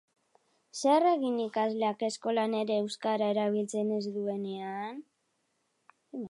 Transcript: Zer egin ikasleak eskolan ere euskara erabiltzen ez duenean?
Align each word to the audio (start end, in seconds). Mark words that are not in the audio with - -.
Zer 0.77 1.03
egin 1.09 1.35
ikasleak 1.43 2.01
eskolan 2.07 2.55
ere 2.61 2.79
euskara 2.85 3.27
erabiltzen 3.35 3.93
ez 3.99 4.03
duenean? 4.17 4.99